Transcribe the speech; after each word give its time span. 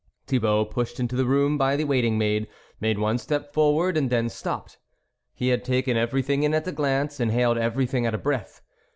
Thibault 0.25 0.65
pushed 0.71 0.99
into 0.99 1.15
the 1.15 1.27
room 1.27 1.59
by 1.59 1.75
the 1.75 1.83
waiting 1.83 2.17
maid, 2.17 2.47
made 2.79 2.97
one 2.97 3.19
step 3.19 3.53
forward, 3.53 3.95
and 3.95 4.09
then 4.09 4.29
stopped. 4.29 4.79
He 5.35 5.49
had 5.49 5.63
taken 5.63 5.95
everything 5.95 6.41
in 6.41 6.55
at 6.55 6.67
a 6.67 6.71
glance, 6.71 7.19
inhaled 7.19 7.59
everything 7.59 8.07
at 8.07 8.15
a 8.15 8.17
breath. 8.17 8.63